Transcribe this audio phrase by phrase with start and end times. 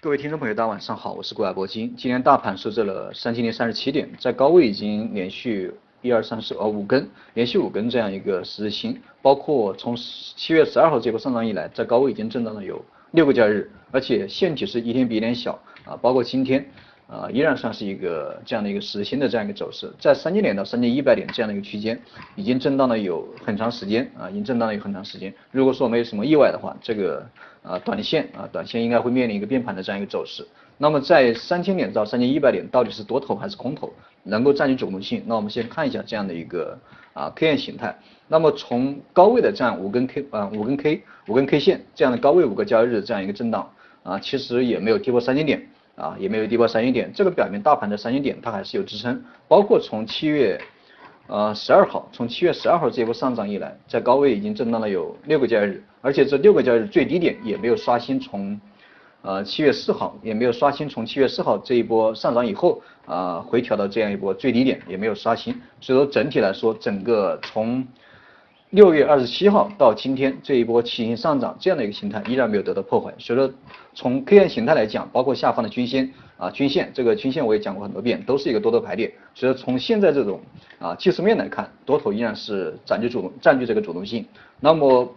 [0.00, 1.92] 各位听众朋友，大家晚上好，我是郭亚博金。
[1.96, 12.80] 今天大盘收在了三千零三十七点，在高位已经连续一二三四呃五根，连续五根这样一个十字星，包括从七月十二号这波上涨以来，在高位已经震荡了有
[13.10, 16.64] 六个交易日，而且线体是一天比一天小啊，包括今天。
[17.08, 21.98] 啊，依然算是一个这样的一个实心的这样一个走势，在三千点到三千一百点这样的一个区间，
[22.36, 25.32] 已经震荡了有很长时间啊，已经震荡了有很长时间。
[25.50, 27.26] 如果说没有什么意外的话，这个
[27.62, 30.46] 啊短线啊短线应该会面临一个变盘的这样一个走势。
[30.76, 33.90] 那么在三千点到三千一百点到底是多头还是空头，
[34.22, 35.22] 能够占据主动性？
[35.26, 36.78] 那我们先看一下这样的一个
[37.14, 37.98] 啊 K 线形态。
[38.28, 43.72] 那么从高位的这样五根 K 啊五根 K 五根 K 线这样的高位五个交易日这样一个震荡
[44.02, 45.66] 啊，其实也没有跌破三千点。
[45.98, 50.60] 啊，也没有跌破三千点，这个表明大盘的三千点它还是有支撑，包括从七月
[51.26, 58.60] 呃十二号，从七月十二号这一波上涨以来，在高位已经震荡了有六个交易日，而且这六个交易日最低点也没有刷新，从
[59.22, 67.84] 呃七月四号也没有刷新，从七月四号这一波上涨以后啊回调到这样一波最低点也没有刷新，所以说整体来说，整个从
[68.70, 73.50] 六月二十七号到今天这一波起形上涨这样的一个形态依然没有得到破坏，所以说
[73.94, 80.38] 从 K 线形态来讲，包括下方的均线啊均线，这个均线我也讲过很多遍，都是一个多头排列，所以说从现在这种
[80.78, 84.26] 啊技术面来看，多头依然是占据主动占据这个主动性。
[84.60, 85.14] 那么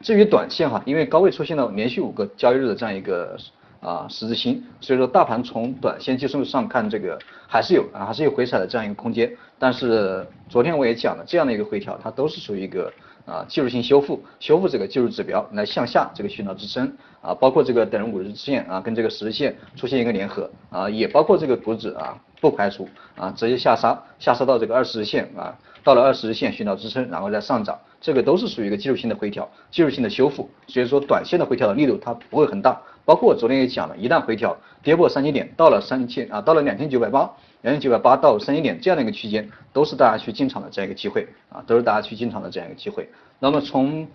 [0.00, 3.38] 至于短线哈，因为高位出现了连续五个交易日的这样一个。
[3.82, 9.28] 啊，十字星，所以说大盘从短线技术上看，这个还是有啊，还是有回踩的这样一个空间。
[9.58, 12.92] 但是昨天我也讲了，这样的一个回调，它都是属于一个
[13.26, 30.48] 啊技术性修复，修复这个技术指标来向下这个寻找支撑啊，包括这个等五日线啊跟这个十日线出现一个联合啊，也包括这个股指啊不排除啊直接下杀，下杀到这个二十日线啊，到了二十日线寻找支撑，然后再上涨，这个都是属于一个技术性的回调，技术性的修复。
[30.68, 32.80] 所以说短线的回调的力度它不会很大。
[33.04, 37.28] 包括我昨天也讲了，一旦回调跌破三千点，到了三千啊，到了两千九百八，
[37.62, 43.08] 两千九百八到三千点这样的一个区间，都是大家去进场的这样一个机会啊，都是大家去进场的这样一个机会。
[43.40, 44.06] 那么从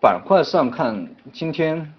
[0.00, 1.92] 板块上看，今天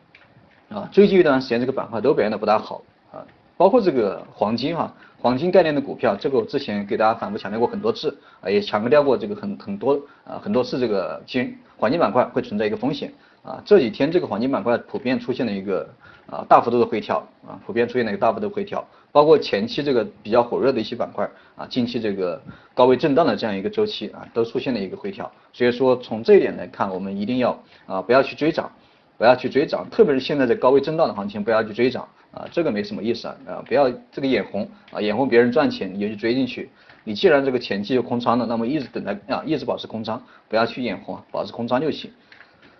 [0.69, 3.19] 啊，最近一段时间这个板块都表现的不大好啊，
[3.57, 13.13] 包括这个黄金哈，黄金概念的股票，这个我之前给大家反复强调过很多次啊，也强调过这个很很多啊很多次这个金黄金板块会存在一个风险。
[13.43, 15.87] 啊，这几天这个黄金板块普遍出现了一个
[16.27, 22.41] 啊大幅度的回调啊，普遍出现了一个大幅度回调，包括前期这个比较火热的一些板块啊，近期这个
[22.73, 25.31] 高位震荡的这样一个周期啊，都出现了一个回调。
[25.53, 27.51] 所以说从这一点来看，我们一定要
[27.85, 28.71] 啊不要去追涨，
[29.17, 36.69] 不要去追涨，特别是现在这高位震荡的行情，不要去追涨啊，这个没什么意思啊，啊不要这个眼红啊，眼红别人赚钱你就去追进去，
[37.03, 42.11] 你既然这个前期就空仓了，那么一直等待啊，一直保持空仓，不要去眼红，保持空仓就行。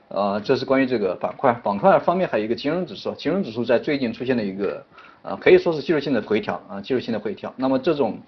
[0.08, 4.84] 呃，这是关于这个板块，板块方面还有一个金融指数，金融指数在最近出现了一个
[5.24, 7.52] 呃，可以说是技术性的回调啊，技术性的回调。
[7.58, 8.20] 那么这种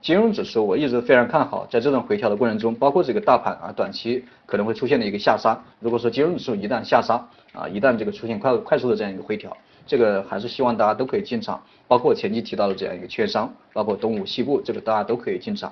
[0.00, 5.62] 金融指数我一直非常看好，在这种回调的过程中，包括这个大盘啊，短期可能会出现的一个下杀。
[5.80, 7.14] 如果说金融指数一旦下杀
[7.52, 9.54] 啊，一旦这个出现快快速的这样一个回调，
[9.86, 15.70] 这个还是希望大家都可以进场，包括前期提到的这样一个券商，包括东武西部，这个大家都可以进场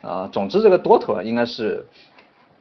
[0.00, 0.26] 啊。
[0.32, 1.84] 总之这个多头啊，应该是。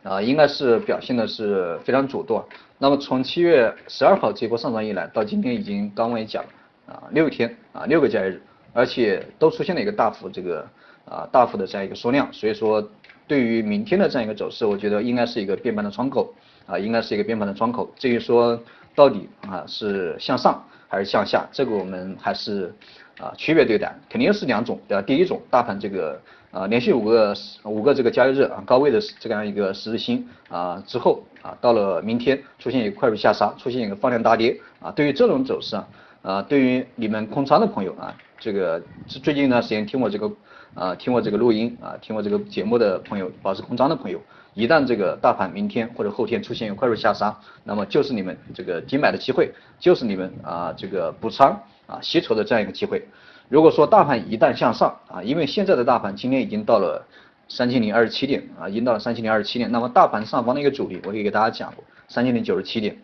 [0.06, 2.46] 啊，应该是表现的是非常主动。
[2.78, 8.40] 那么从七月十二号这波上涨以来，到今天已经刚刚也讲了啊，六天啊，六个交易日，
[8.72, 10.68] 而且都出现了一个大幅这个
[11.06, 12.32] 啊大幅的这样一个缩量。
[12.32, 12.88] 所以说，
[13.26, 16.32] 对于明天的这样一个走势，我觉得应该是一个变盘的窗口
[16.68, 17.92] 啊，应该是一个变盘的窗口。
[17.98, 18.62] 至于说
[18.94, 22.72] 到底啊是向上还是向下，这个我们还是
[23.18, 25.02] 啊区别对待，肯定是两种对吧？
[25.02, 26.22] 第一种，大盘这个。
[26.56, 34.90] 啊，连续五个五个这个交易日啊，高位的这样一个十字星啊之后啊，到了明天出现一个快速下杀，出现一个放量大跌啊。
[34.90, 35.88] 对于这种走势啊，
[36.22, 40.32] 啊，对于你们空仓的朋友啊，这个最近一段时间听我这个
[40.74, 44.22] 啊听我这个录音啊，听我这个节目的朋友，保持空仓的朋友，
[44.54, 53.06] 一旦这个大盘明天或者后天出现一个快速下杀，那么就是你们这个低买的机会，就是你们啊这个补仓啊吸筹的这样一个机会。
[53.48, 57.06] 如果说大盘一旦向上啊，因为现在的大盘今天已经到了
[57.48, 62.98] 三千零二十七点啊，已经到了三千零二十七点，那么大盘上方的一个阻力，我可以给大家讲过，三千零九十七点，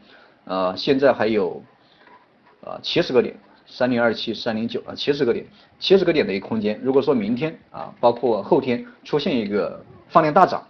[0.45, 1.63] 呃，现在还有
[2.65, 3.35] 啊七十个点，
[3.67, 5.45] 三零二七三零九啊七十个点，
[5.79, 6.79] 七十个点的一个空间。
[6.81, 10.63] 如果说明天啊，包括后天出现一个放量大涨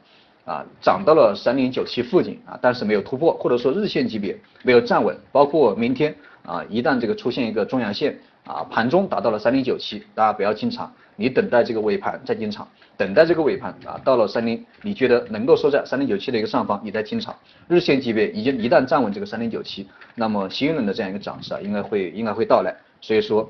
[0.44, 6.14] 啊，涨到了三零九七附近啊，但是没有突破，或者说日线级别没有站稳，包括明天
[6.46, 8.18] 啊，一旦这个出现一个中阳线。
[8.44, 12.68] 啊，盘中达到了三零九七，大家不要进场，你等待这个尾盘再进场，
[12.98, 17.36] 等待这个尾盘啊，到了三零，你觉得能够收在三零九七的一个上方，你再进场。
[17.68, 23.48] 日线级别已经一旦站稳这个三零九七，那么新一轮的这样一个涨势啊，应该会应该会到来所以说，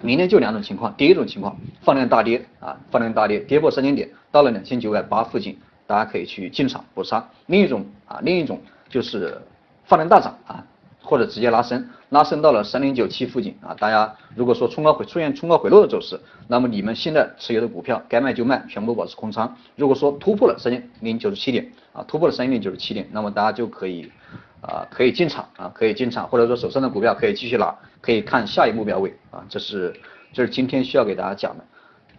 [0.00, 7.28] 明天就两种情况，第一种情况放量大跌啊，放量大跌，跌破三千点，到了两千九百八附近，大家可以去进场补杀。
[7.44, 9.38] 另一种啊，另一种就是
[9.84, 10.64] 放量大涨啊。
[11.06, 19.56] 或者直接拉升，拉升到了三零九七附近啊，大家如果说冲高回出现冲高回落的走势，那么你们现在持有的股票该卖就卖，全部保持空仓。
[19.74, 24.12] 如果说突破了三千零九十七点啊，突破了三千零九十七点，那么大家就可以
[24.60, 29.92] 啊可以进场啊可以进场，或者说手上的股票可以继续拿，可以看下一目标位啊，这是
[30.32, 31.64] 这是今天需要给大家讲的，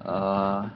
[0.03, 0.69] 呃，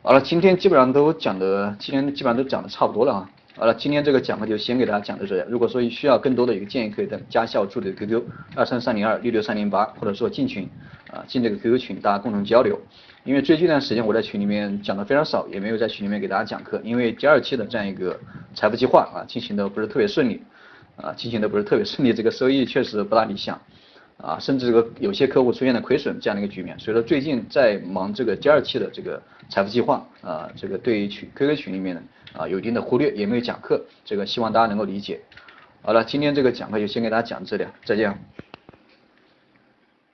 [0.00, 3.30] 好了，今天基本上都讲的，今天基本上都讲的差不多了啊。
[3.58, 5.42] 好了，今天这个讲课就先给大家讲到这里。
[5.48, 8.22] 如果说需要更多的一个建议，可以在加校助理的 QQ
[8.54, 10.68] 二三三零二六六三零八，或者说进群
[11.10, 12.78] 啊进这个 QQ 群，大家共同交流。
[13.24, 18.20] 因为最近一段时间我在群里面讲的非常少，也没有在群里面给大家讲课，因为第二期的这样一个
[18.54, 20.42] 财富计划啊进行的不是特别顺利
[20.96, 23.58] 啊进行的不是特别顺利，这个收益确实不大理想
[24.16, 26.78] 啊，甚至这个有些客户出现了亏损这样的一个局面。
[26.78, 32.02] 所以说最近在忙这个第二期的这个财富计划啊，这个对于群 QQ 群里面呢。
[32.32, 35.18] 啊，有一定的忽略，也没有讲课，这个希望大家能够理解。
[35.80, 38.14] 好了，今天这个讲课就先给大家讲这里，再见。